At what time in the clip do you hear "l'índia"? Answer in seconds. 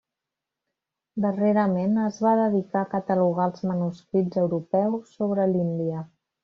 5.55-6.07